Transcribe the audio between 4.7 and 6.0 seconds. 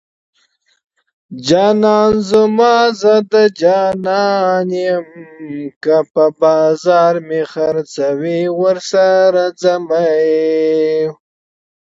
يم که